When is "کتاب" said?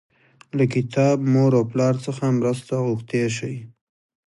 0.73-1.17